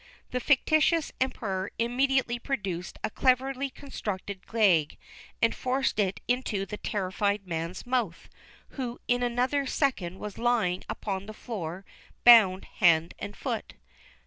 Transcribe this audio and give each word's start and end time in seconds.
The 0.31 0.39
fictitious 0.39 1.11
Emperor 1.21 1.69
immediately 1.77 2.39
produced 2.39 2.97
a 3.03 3.11
cleverly 3.11 3.69
constructed 3.69 4.47
gag 4.47 4.97
and 5.43 5.53
forced 5.53 5.99
it 5.99 6.21
into 6.27 6.65
the 6.65 6.77
terrified 6.77 7.45
man's 7.47 7.85
mouth, 7.85 8.27
who 8.69 8.99
in 9.07 9.21
another 9.21 9.67
second 9.67 10.17
was 10.17 10.39
lying 10.39 10.83
upon 10.89 11.27
the 11.27 11.35
floor 11.35 11.85
bound 12.25 12.65
hand 12.65 13.13
and 13.19 13.37
foot. 13.37 13.75